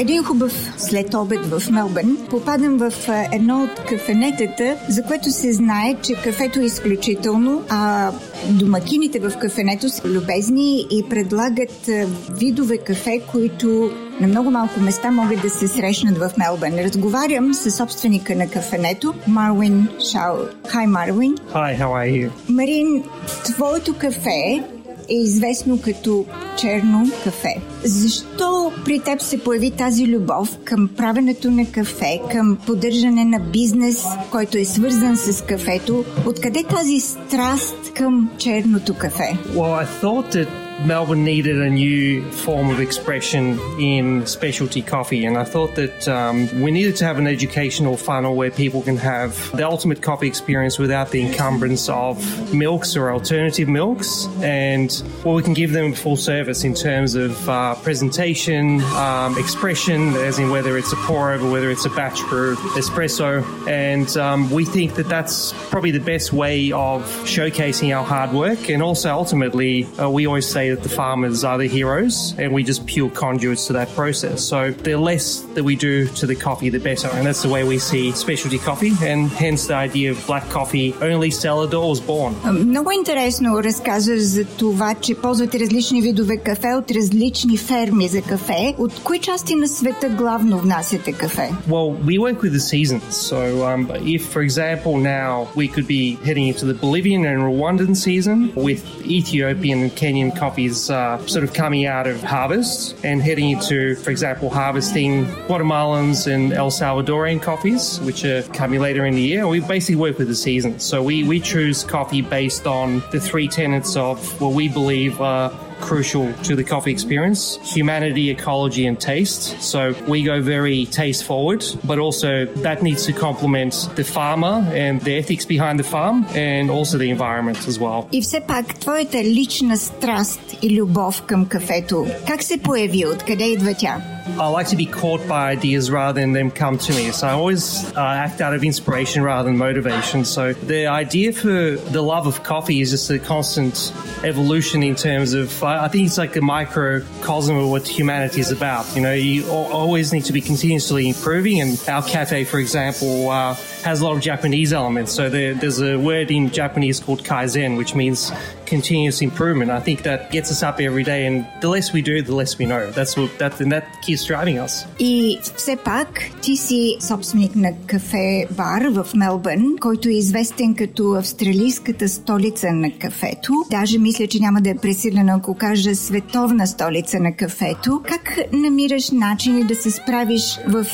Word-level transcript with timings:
Един 0.00 0.24
хубав 0.24 0.74
след 0.78 1.14
обед 1.14 1.46
в 1.46 1.70
Мелбърн 1.70 2.16
попадам 2.30 2.78
в 2.78 2.92
едно 3.32 3.62
от 3.62 3.88
кафенетата, 3.88 4.76
за 4.88 5.02
което 5.02 5.30
се 5.30 5.52
знае, 5.52 5.94
че 6.02 6.14
кафето 6.14 6.60
е 6.60 6.64
изключително, 6.64 7.62
а 7.68 8.12
домакините 8.48 9.18
в 9.18 9.32
кафенето 9.38 9.88
са 9.88 10.08
любезни 10.08 10.86
и 10.90 11.04
предлагат 11.10 11.90
видове 12.30 12.78
кафе, 12.78 13.20
които 13.30 13.90
на 14.20 14.28
много 14.28 14.50
малко 14.50 14.80
места 14.80 15.10
могат 15.10 15.42
да 15.42 15.50
се 15.50 15.68
срещнат 15.68 16.18
в 16.18 16.30
Мелбърн. 16.38 16.78
Разговарям 16.78 17.54
с 17.54 17.70
собственика 17.70 18.34
на 18.34 18.48
кафенето, 18.48 19.14
Марвин 19.28 19.88
Шао. 20.12 20.36
Hi, 20.64 20.86
Марвин. 20.86 21.34
Hi, 21.34 21.78
how 21.80 21.88
are 21.88 22.10
you? 22.10 22.30
Марин, 22.48 23.04
твоето 23.44 23.94
кафе 23.98 24.62
е 25.10 25.14
известно 25.14 25.80
като 25.80 26.24
черно 26.58 27.10
кафе. 27.24 27.56
Защо 27.84 28.72
при 28.84 28.98
теб 28.98 29.20
се 29.20 29.44
появи 29.44 29.70
тази 29.70 30.06
любов 30.06 30.58
към 30.64 30.88
правенето 30.96 31.50
на 31.50 31.66
кафе, 31.66 32.20
към 32.32 32.58
поддържане 32.66 33.24
на 33.24 33.40
бизнес, 33.40 34.04
който 34.30 34.58
е 34.58 34.64
свързан 34.64 35.16
с 35.16 35.44
кафето? 35.44 36.04
Откъде 36.26 36.64
тази 36.64 37.00
страст 37.00 37.92
към 37.96 38.30
черното 38.38 38.94
кафе? 38.94 39.38
Well, 39.54 39.84
I 39.84 39.86
thought 40.02 40.32
that 40.32 40.69
Melbourne 40.84 41.24
needed 41.24 41.60
a 41.60 41.68
new 41.68 42.22
form 42.32 42.70
of 42.70 42.80
expression 42.80 43.58
in 43.78 44.26
specialty 44.26 44.80
coffee, 44.80 45.26
and 45.26 45.36
I 45.36 45.44
thought 45.44 45.74
that 45.74 46.08
um, 46.08 46.48
we 46.62 46.70
needed 46.70 46.96
to 46.96 47.04
have 47.04 47.18
an 47.18 47.26
educational 47.26 47.98
funnel 47.98 48.34
where 48.34 48.50
people 48.50 48.80
can 48.80 48.96
have 48.96 49.54
the 49.54 49.66
ultimate 49.68 50.00
coffee 50.00 50.26
experience 50.26 50.78
without 50.78 51.10
the 51.10 51.20
encumbrance 51.20 51.88
of 51.90 52.54
milks 52.54 52.96
or 52.96 53.12
alternative 53.12 53.68
milks, 53.68 54.26
and 54.40 55.02
well, 55.22 55.34
we 55.34 55.42
can 55.42 55.52
give 55.52 55.72
them 55.72 55.92
full 55.92 56.16
service 56.16 56.64
in 56.64 56.72
terms 56.72 57.14
of 57.14 57.48
uh, 57.48 57.74
presentation, 57.76 58.80
um, 58.94 59.36
expression, 59.36 60.14
as 60.14 60.38
in 60.38 60.50
whether 60.50 60.78
it's 60.78 60.92
a 60.92 60.96
pour 60.96 61.30
over, 61.30 61.50
whether 61.50 61.70
it's 61.70 61.84
a 61.84 61.90
batch 61.90 62.20
brew, 62.28 62.56
espresso, 62.74 63.44
and 63.68 64.16
um, 64.16 64.50
we 64.50 64.64
think 64.64 64.94
that 64.94 65.08
that's 65.10 65.52
probably 65.68 65.90
the 65.90 66.00
best 66.00 66.32
way 66.32 66.72
of 66.72 67.02
showcasing 67.24 67.94
our 67.94 68.04
hard 68.04 68.32
work, 68.32 68.70
and 68.70 68.82
also 68.82 69.10
ultimately, 69.10 69.84
uh, 69.98 70.08
we 70.08 70.26
always 70.26 70.46
say 70.46 70.69
that 70.69 70.83
the 70.83 70.89
farmers 70.89 71.43
are 71.43 71.57
the 71.57 71.67
heroes 71.67 72.33
and 72.37 72.53
we 72.53 72.63
just 72.63 72.85
pure 72.85 73.09
conduits 73.09 73.67
to 73.67 73.73
that 73.73 73.89
process. 73.95 74.43
So 74.43 74.71
the 74.71 74.95
less 74.97 75.41
that 75.55 75.63
we 75.63 75.75
do 75.75 76.07
to 76.19 76.25
the 76.27 76.35
coffee, 76.35 76.69
the 76.69 76.79
better. 76.79 77.09
And 77.09 77.25
that's 77.25 77.43
the 77.43 77.49
way 77.49 77.63
we 77.63 77.79
see 77.79 78.11
specialty 78.11 78.59
coffee 78.59 78.93
and 79.01 79.29
hence 79.29 79.67
the 79.67 79.75
idea 79.75 80.11
of 80.11 80.17
black 80.27 80.49
coffee 80.49 80.93
only 81.01 81.31
cellar 81.31 81.67
was 81.67 81.99
born. 81.99 82.35
Много 82.45 82.91
интересно 82.91 83.63
разказваш 83.63 84.19
за 84.19 84.45
това, 84.45 84.95
че 85.01 85.15
ползвате 85.15 85.59
различни 85.59 86.01
видове 86.01 86.37
кафе 86.37 86.73
от 86.73 86.91
различни 86.91 87.57
ферми 87.57 88.07
за 88.07 88.21
кафе. 88.21 88.75
От 88.77 89.03
кои 89.03 89.19
части 89.19 89.55
на 89.55 89.67
света 89.67 90.09
главно 90.09 90.57
внасяте 90.57 91.11
кафе? 91.11 91.51
Well, 91.67 91.91
we 92.05 92.17
work 92.19 92.41
with 92.41 92.53
the 92.53 92.65
seasons. 92.73 93.03
So 93.31 93.39
um, 93.69 93.91
if, 94.15 94.21
for 94.33 94.41
example, 94.41 94.97
now 94.97 95.47
we 95.55 95.67
could 95.67 95.87
be 95.87 96.17
heading 96.27 96.47
into 96.47 96.65
the 96.65 96.73
Bolivian 96.73 97.25
and 97.25 97.39
Rwandan 97.41 97.95
season 97.95 98.51
with 98.55 98.81
Ethiopian 99.05 99.79
and 99.85 99.91
Kenyan 100.01 100.31
coffees 100.60 100.90
uh, 100.90 101.26
sort 101.26 101.44
of 101.44 101.54
coming 101.54 101.86
out 101.86 102.06
of 102.06 102.22
harvest 102.22 102.94
and 103.02 103.22
heading 103.22 103.50
into, 103.50 103.94
for 103.96 104.10
example, 104.10 104.50
harvesting 104.50 105.24
Guatemalans 105.48 106.30
and 106.30 106.52
El 106.52 106.70
Salvadorian 106.70 107.40
coffees, 107.40 107.98
which 108.00 108.24
are 108.24 108.42
coming 108.52 108.80
later 108.80 109.06
in 109.06 109.14
the 109.14 109.22
year. 109.22 109.46
We 109.48 109.60
basically 109.60 109.96
work 109.96 110.18
with 110.18 110.28
the 110.28 110.34
seasons. 110.34 110.84
So 110.84 111.02
we, 111.02 111.24
we 111.24 111.40
choose 111.40 111.84
coffee 111.84 112.20
based 112.20 112.66
on 112.66 113.02
the 113.10 113.20
three 113.20 113.48
tenets 113.48 113.96
of 113.96 114.40
what 114.40 114.52
we 114.52 114.68
believe 114.68 115.20
are 115.20 115.50
crucial 115.81 116.31
to 116.43 116.55
the 116.55 116.63
coffee 116.63 116.91
experience 116.91 117.59
humanity, 117.63 118.29
ecology, 118.29 118.87
and 118.87 118.99
taste. 118.99 119.41
So 119.61 119.93
we 120.07 120.23
go 120.23 120.41
very 120.41 120.85
taste 120.85 121.23
forward, 121.23 121.63
but 121.83 121.97
also 121.99 122.45
that 122.67 122.81
needs 122.81 123.05
to 123.05 123.13
complement 123.13 123.73
the 123.95 124.03
farmer 124.03 124.55
and 124.73 125.01
the 125.01 125.15
ethics 125.17 125.45
behind 125.45 125.79
the 125.79 125.83
farm 125.83 126.25
and 126.35 126.69
also 126.69 126.97
the 126.97 127.09
environment 127.09 127.67
as 127.67 127.79
well. 127.79 128.07
И 128.11 128.21
все 128.21 128.41
пак, 128.41 128.79
твоята 128.79 129.23
лична 129.23 129.77
страст 129.77 130.39
и 130.61 130.81
любов 130.81 131.21
към 131.21 131.45
кафето, 131.45 132.07
как 132.27 132.43
се 132.43 132.57
появи? 132.57 133.05
Откъде 133.05 133.45
идва 133.45 133.73
тя? 133.73 134.01
I 134.38 134.48
like 134.48 134.68
to 134.68 134.76
be 134.76 134.86
caught 134.86 135.26
by 135.28 135.50
ideas 135.50 135.90
rather 135.90 136.20
than 136.20 136.32
them 136.32 136.50
come 136.50 136.78
to 136.78 136.92
me. 136.92 137.10
So 137.10 137.26
I 137.26 137.32
always 137.32 137.84
uh, 137.96 138.00
act 138.00 138.40
out 138.40 138.54
of 138.54 138.64
inspiration 138.64 139.22
rather 139.22 139.48
than 139.48 139.58
motivation. 139.58 140.24
So 140.24 140.52
the 140.52 140.86
idea 140.86 141.32
for 141.32 141.76
the 141.76 142.02
love 142.02 142.26
of 142.26 142.42
coffee 142.42 142.80
is 142.80 142.90
just 142.90 143.10
a 143.10 143.18
constant 143.18 143.92
evolution 144.24 144.82
in 144.82 144.94
terms 144.94 145.32
of, 145.32 145.62
I 145.62 145.88
think 145.88 146.06
it's 146.06 146.18
like 146.18 146.36
a 146.36 146.40
microcosm 146.40 147.56
of 147.56 147.68
what 147.68 147.86
humanity 147.86 148.40
is 148.40 148.50
about. 148.50 148.94
You 148.94 149.02
know, 149.02 149.14
you 149.14 149.48
always 149.50 150.12
need 150.12 150.24
to 150.26 150.32
be 150.32 150.40
continuously 150.40 151.08
improving. 151.08 151.60
And 151.60 151.82
our 151.88 152.02
cafe, 152.02 152.44
for 152.44 152.58
example, 152.58 153.28
uh, 153.28 153.56
has 153.82 154.00
a 154.00 154.04
lot 154.04 154.14
of 154.16 154.20
Japanese 154.20 154.72
elements. 154.72 155.12
So 155.12 155.28
there, 155.28 155.54
there's 155.54 155.80
a 155.80 155.98
word 155.98 156.30
in 156.30 156.50
Japanese 156.50 157.00
called 157.00 157.22
kaizen, 157.24 157.76
which 157.76 157.94
means 157.94 158.32
continuous 158.66 159.20
improvement. 159.20 159.70
I 159.70 159.80
think 159.80 160.02
that 160.02 160.30
gets 160.30 160.50
us 160.54 160.62
up 160.62 160.76
every 160.80 161.04
day, 161.12 161.26
and 161.26 161.36
the 161.60 161.68
less 161.68 161.92
we 161.92 162.02
do, 162.02 162.22
the 162.22 162.34
less 162.34 162.52
we 162.58 162.66
know. 162.66 162.82
That's 162.98 163.16
what 163.16 163.30
that 163.38 163.60
and 163.60 163.72
that 163.72 163.84
keeps 164.06 164.24
driving 164.24 164.58
us. 164.58 164.86
И 164.98 165.38
все 165.56 165.76
пак 165.76 166.08
ти 166.42 166.56
си 166.56 166.96
собственик 167.00 167.56
на 167.56 167.72
кафе 167.86 168.46
бар 168.50 168.82
в 168.90 169.06
Мелбърн, 169.14 169.76
който 169.80 170.08
е 170.08 170.12
известен 170.12 170.74
като 170.74 171.12
австралийската 171.12 172.08
столица 172.08 172.72
на 172.72 172.90
кафето. 172.90 173.52
Даже 173.70 173.98
мисля, 173.98 174.26
че 174.26 174.40
няма 174.40 174.60
да 174.60 174.70
е 174.70 174.74
пресилено, 174.74 175.32
ако 175.36 175.54
кажа 175.54 175.94
световна 175.94 176.66
столица 176.66 177.20
на 177.20 177.32
кафето. 177.32 178.02
Как 178.08 178.38
намираш 178.52 179.10
начини 179.10 179.64
да 179.64 179.74
се 179.74 179.90
справиш 179.90 180.58
в 180.68 180.86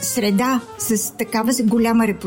среда 0.00 0.60
с 0.78 1.16
такава 1.16 1.52
голяма 1.62 2.06
репутация 2.06 2.21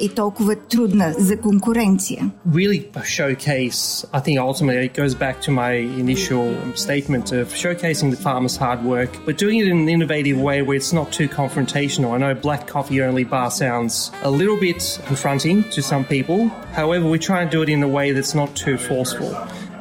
и 0.00 0.08
толкова 0.08 0.56
трудна 0.56 1.14
за 1.18 1.36
конкуренция? 1.36 2.30
Really 2.48 2.90
showcase 3.04 4.04
I 4.12 4.20
think 4.20 4.38
ultimately 4.38 4.86
it 4.86 4.94
goes 4.94 5.14
back 5.14 5.36
to 5.46 5.50
my 5.50 5.72
initial 6.04 6.44
statement 6.74 7.26
of 7.32 7.44
showcasing 7.62 8.10
the 8.10 8.20
farmer's 8.26 8.56
hard 8.56 8.80
work, 8.84 9.10
but 9.26 9.34
doing 9.38 9.58
it 9.62 9.68
in 9.72 9.78
an 9.84 9.88
innovative 9.88 10.38
way 10.48 10.62
where 10.62 10.76
it's 10.80 10.92
not 10.92 11.08
too 11.18 11.28
confrontational. 11.28 12.08
I 12.16 12.18
know 12.24 12.34
black 12.34 12.62
coffee 12.74 13.02
only 13.08 13.24
bar 13.24 13.50
sounds 13.50 14.10
a 14.22 14.30
little 14.30 14.58
bit 14.66 14.80
confronting 15.06 15.56
to 15.74 15.80
some 15.82 16.04
people. 16.04 16.48
However, 16.80 17.06
we 17.14 17.18
try 17.18 17.38
and 17.42 17.50
do 17.50 17.62
it 17.64 17.68
in 17.68 17.82
a 17.82 17.88
way 17.98 18.12
that's 18.16 18.34
not 18.34 18.50
too 18.64 18.76
forceful. 18.90 19.30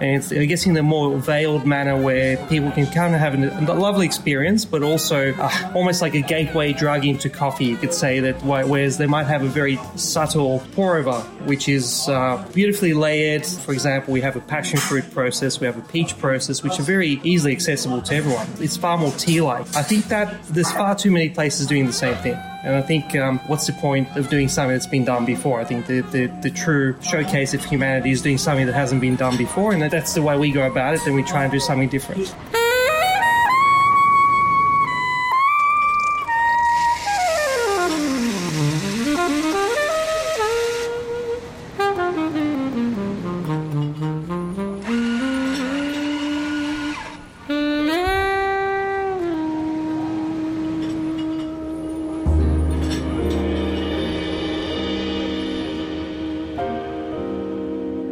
And 0.00 0.24
I 0.32 0.44
guess 0.44 0.66
in 0.66 0.76
a 0.76 0.82
more 0.82 1.16
veiled 1.18 1.66
manner 1.66 2.00
where 2.00 2.36
people 2.48 2.70
can 2.72 2.86
kind 2.86 3.14
of 3.14 3.20
have 3.20 3.34
a, 3.34 3.76
lovely 3.76 4.06
experience, 4.06 4.64
but 4.64 4.82
also 4.82 5.32
uh, 5.34 5.72
almost 5.74 6.02
like 6.02 6.14
a 6.14 6.22
gateway 6.22 6.72
drug 6.72 7.04
into 7.04 7.28
coffee. 7.28 7.66
You 7.66 7.76
could 7.76 7.92
say 7.92 8.20
that, 8.20 8.42
whereas 8.42 8.98
they 8.98 9.06
might 9.06 9.24
have 9.24 9.42
a 9.42 9.48
very 9.48 9.78
subtle 9.96 10.62
pour 10.72 10.96
over, 10.96 11.20
which 11.46 11.68
is 11.68 12.08
uh, 12.08 12.44
beautifully 12.54 12.94
layered. 12.94 13.44
For 13.44 13.72
example, 13.72 14.12
we 14.12 14.20
have 14.22 14.36
a 14.36 14.40
passion 14.40 14.78
fruit 14.78 15.10
process, 15.12 15.60
we 15.60 15.66
have 15.66 15.78
a 15.78 15.88
peach 15.88 16.18
process, 16.18 16.62
which 16.62 16.78
are 16.78 16.84
very 16.84 17.20
easily 17.22 17.52
accessible 17.52 18.02
to 18.02 18.14
everyone. 18.14 18.46
It's 18.60 18.76
far 18.76 18.96
more 18.98 19.12
tea 19.12 19.40
like. 19.40 19.66
I 19.76 19.82
think 19.82 20.06
that 20.06 20.42
there's 20.48 20.72
far 20.72 20.94
too 20.94 21.10
many 21.10 21.30
places 21.30 21.66
doing 21.66 21.86
the 21.86 21.92
same 21.92 22.16
thing. 22.16 22.38
And 22.66 22.74
I 22.74 22.82
think 22.82 23.14
um, 23.14 23.38
what's 23.46 23.68
the 23.68 23.72
point 23.72 24.16
of 24.16 24.28
doing 24.28 24.48
something 24.48 24.72
that's 24.72 24.88
been 24.88 25.04
done 25.04 25.24
before? 25.24 25.60
I 25.60 25.64
think 25.64 25.86
the, 25.86 26.00
the, 26.00 26.26
the 26.42 26.50
true 26.50 27.00
showcase 27.00 27.54
of 27.54 27.64
humanity 27.64 28.10
is 28.10 28.22
doing 28.22 28.38
something 28.38 28.66
that 28.66 28.74
hasn't 28.74 29.00
been 29.00 29.14
done 29.14 29.36
before, 29.36 29.72
and 29.72 29.80
that's 29.80 30.14
the 30.14 30.22
way 30.22 30.36
we 30.36 30.50
go 30.50 30.66
about 30.66 30.94
it. 30.94 31.00
Then 31.04 31.14
we 31.14 31.22
try 31.22 31.44
and 31.44 31.52
do 31.52 31.60
something 31.60 31.88
different. 31.88 32.34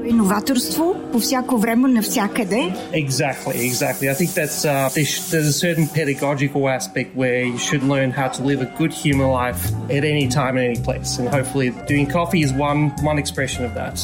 Иноваторство 0.05 0.95
по 1.11 1.19
всяко 1.19 1.57
време, 1.57 1.87
навсякъде. 1.87 2.73
Exactly, 2.93 3.55
exactly. 3.69 4.09
I 4.09 4.15
think 4.19 4.31
that's 4.33 4.65
uh, 4.65 4.89
there's, 4.95 5.31
there's 5.31 5.49
a 5.55 5.59
certain 5.65 5.87
pedagogical 5.87 6.67
aspect 6.77 7.15
where 7.15 7.43
you 7.43 7.59
should 7.67 7.83
learn 7.83 8.09
how 8.11 8.29
to 8.35 8.41
live 8.49 8.59
a 8.61 8.69
good 8.79 8.93
human 9.03 9.29
life 9.41 9.61
at 9.97 10.03
any 10.13 10.27
time 10.39 10.53
and 10.57 10.65
any 10.71 10.81
place, 10.89 11.09
and 11.19 11.27
hopefully, 11.37 11.69
doing 11.91 12.05
coffee 12.19 12.41
is 12.47 12.51
one 12.69 12.81
one 13.09 13.17
expression 13.23 13.61
of 13.65 13.73
that. 13.81 13.95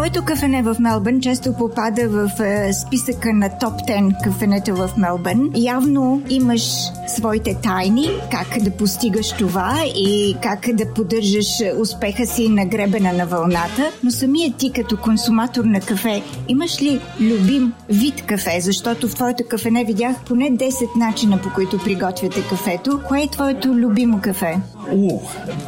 Твоето 0.00 0.24
кафене 0.24 0.62
в 0.62 0.76
Мелбърн 0.80 1.20
често 1.20 1.52
попада 1.52 2.08
в 2.08 2.40
е, 2.40 2.72
списъка 2.72 3.32
на 3.32 3.58
топ 3.58 3.72
10 3.72 4.24
кафенета 4.24 4.74
в 4.74 4.90
Мелбърн. 4.96 5.50
Явно 5.54 6.22
имаш 6.30 6.62
своите 7.08 7.54
тайни, 7.62 8.08
как 8.30 8.62
да 8.62 8.70
постигаш 8.70 9.32
това 9.32 9.78
и 9.96 10.36
как 10.42 10.68
да 10.72 10.94
поддържаш 10.94 11.62
успеха 11.80 12.26
си 12.26 12.48
на 12.48 12.66
гребена 12.66 13.12
на 13.12 13.26
вълната. 13.26 13.90
Но 14.04 14.10
самият 14.10 14.56
ти 14.56 14.72
като 14.72 14.96
консуматор 14.96 15.64
на 15.64 15.80
кафе, 15.80 16.22
имаш 16.48 16.82
ли 16.82 17.00
любим 17.20 17.72
вид 17.88 18.22
кафе? 18.26 18.60
Защото 18.60 19.08
в 19.08 19.14
твоето 19.14 19.44
кафене 19.48 19.84
видях 19.84 20.16
поне 20.26 20.50
10 20.50 20.96
начина 20.96 21.38
по 21.38 21.48
които 21.54 21.78
приготвяте 21.78 22.48
кафето. 22.48 23.00
Кое 23.08 23.22
е 23.22 23.30
твоето 23.30 23.68
любимо 23.68 24.20
кафе? 24.20 24.58
Oh, 24.88 25.18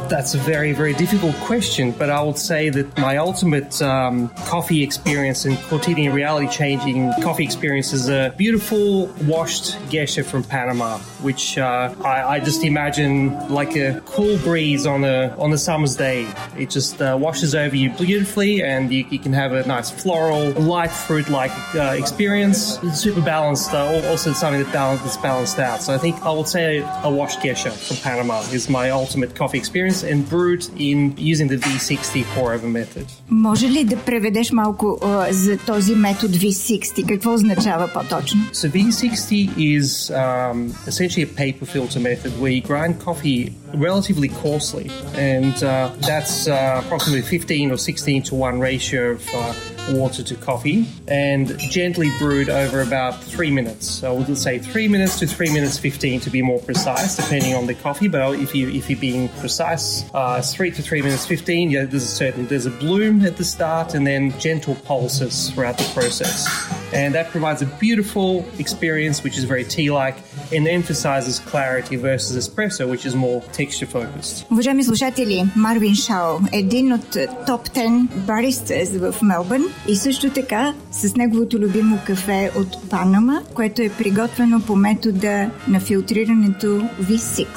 that's 0.09 0.33
a 0.33 0.37
very, 0.39 0.73
very 0.73 0.93
difficult 0.93 1.35
question, 1.35 1.91
but 1.91 2.09
I 2.09 2.21
would 2.21 2.37
say 2.37 2.69
that 2.69 2.97
my 2.97 3.17
ultimate 3.17 3.79
um, 3.81 4.29
coffee 4.29 4.81
experience 4.81 5.45
and 5.45 5.57
quotidian 5.63 6.13
reality 6.13 6.47
changing 6.47 7.13
coffee 7.21 7.43
experience 7.43 7.93
is 7.93 8.09
a 8.09 8.33
beautiful 8.37 9.07
washed 9.25 9.77
geisha 9.89 10.23
from 10.23 10.43
Panama, 10.43 10.97
which 11.21 11.57
uh, 11.57 11.93
I, 12.03 12.35
I, 12.35 12.39
just 12.39 12.63
imagine 12.63 13.49
like 13.49 13.75
a 13.75 14.01
cool 14.05 14.37
breeze 14.39 14.85
on 14.85 15.03
a 15.03 15.35
on 15.37 15.53
a 15.53 15.57
summer's 15.57 15.95
day. 15.95 16.27
It 16.57 16.69
just 16.69 17.01
uh, 17.01 17.15
washes 17.19 17.53
over 17.53 17.75
you 17.75 17.91
beautifully, 17.91 18.63
and 18.63 18.91
you, 18.91 19.05
you, 19.09 19.19
can 19.19 19.33
have 19.33 19.53
a 19.53 19.65
nice 19.67 19.91
floral, 19.91 20.51
light 20.51 20.91
fruit-like 20.91 21.51
uh, 21.75 21.95
experience. 21.97 22.79
It's 22.83 22.99
super 22.99 23.21
balanced. 23.21 23.73
Uh, 23.73 24.01
also, 24.07 24.33
something 24.33 24.61
that 24.61 24.73
balance, 24.73 25.01
that's 25.01 25.17
balanced 25.17 25.59
out. 25.59 25.81
So 25.81 25.93
I 25.93 25.97
think 25.97 26.21
I 26.23 26.31
would 26.31 26.47
say 26.47 26.79
a 27.03 27.09
washed 27.09 27.41
geisha 27.41 27.71
from 27.71 27.97
Panama 27.97 28.41
is 28.51 28.69
my 28.69 28.89
ultimate 28.89 29.02
coffee 29.34 29.58
experience, 29.58 30.02
and 30.02 30.28
brewed 30.28 30.62
in 30.78 31.14
using 31.32 31.48
the 31.48 31.56
V60 31.56 32.24
pour-over 32.34 32.68
method. 32.68 33.06
Може 33.30 33.68
ли 33.68 33.84
да 33.84 33.96
преведеш 33.96 34.52
малко 34.52 34.86
uh, 35.02 35.30
за 35.30 35.58
този 35.58 35.94
метод 35.94 36.34
V60? 36.34 37.08
Какво 37.08 37.34
означава 37.34 37.90
по-точно? 37.94 38.40
So 38.52 38.70
V60 38.70 39.56
is 39.56 40.10
um, 40.10 40.74
essentially 40.86 41.22
a 41.22 41.32
paper 41.42 41.66
filter 41.66 42.00
method 42.00 42.32
where 42.40 42.52
you 42.52 42.62
grind 42.62 42.94
coffee 43.06 43.52
relatively 43.73 44.29
coarsely, 44.29 44.89
and 45.15 45.63
uh, 45.63 45.91
that's 45.99 46.47
uh, 46.47 46.81
approximately 46.83 47.21
15 47.21 47.71
or 47.71 47.77
16 47.77 48.23
to 48.23 48.35
1 48.35 48.59
ratio 48.59 49.11
of 49.11 49.29
uh, 49.33 49.53
water 49.91 50.23
to 50.23 50.35
coffee, 50.35 50.85
and 51.07 51.57
gently 51.59 52.09
brewed 52.17 52.49
over 52.49 52.81
about 52.81 53.21
three 53.21 53.51
minutes. 53.51 53.89
So 53.89 54.13
we'll 54.13 54.35
say 54.35 54.59
three 54.59 54.87
minutes 54.87 55.19
to 55.19 55.27
three 55.27 55.51
minutes 55.51 55.77
15 55.77 56.21
to 56.21 56.29
be 56.29 56.41
more 56.41 56.59
precise, 56.59 57.15
depending 57.15 57.55
on 57.55 57.67
the 57.67 57.73
coffee. 57.73 58.07
But 58.07 58.39
if 58.39 58.55
you 58.55 58.69
if 58.69 58.89
you're 58.89 58.99
being 58.99 59.29
precise, 59.29 60.05
uh, 60.13 60.41
three 60.41 60.71
to 60.71 60.81
three 60.81 61.01
minutes 61.01 61.25
15. 61.25 61.71
Yeah, 61.71 61.85
there's 61.85 62.03
a 62.03 62.07
certain 62.07 62.47
there's 62.47 62.65
a 62.65 62.71
bloom 62.71 63.25
at 63.25 63.37
the 63.37 63.43
start, 63.43 63.93
and 63.93 64.05
then 64.05 64.37
gentle 64.39 64.75
pulses 64.75 65.49
throughout 65.49 65.77
the 65.77 65.89
process, 65.93 66.47
and 66.93 67.13
that 67.15 67.29
provides 67.29 67.61
a 67.61 67.65
beautiful 67.65 68.45
experience, 68.59 69.23
which 69.23 69.37
is 69.37 69.43
very 69.43 69.63
tea-like, 69.63 70.17
and 70.51 70.67
emphasizes 70.67 71.39
clarity 71.39 71.95
versus 71.95 72.47
espresso, 72.47 72.89
which 72.89 73.05
is 73.05 73.15
more 73.15 73.41
texture 73.65 73.87
focused. 73.87 74.51
Уважаеми 74.51 74.83
слушатели, 74.83 75.43
Марвин 75.55 75.95
Шао, 75.95 76.39
един 76.51 76.93
от 76.93 77.17
топ 77.47 77.69
10 77.69 78.07
баристас 78.15 78.89
в 78.89 79.15
Мелбърн 79.21 79.63
и 79.87 79.95
също 79.95 80.29
така 80.29 80.73
с 80.91 81.15
неговото 81.15 81.59
любимо 81.59 81.99
кафе 82.05 82.51
от 82.57 82.89
Панама, 82.89 83.41
което 83.53 83.81
е 83.81 83.89
приготвено 83.89 84.61
по 84.61 84.75
метода 84.75 85.49
на 85.67 85.79
филтрирането 85.79 86.67
V6. 87.01 87.47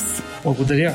Благодаря. 0.44 0.94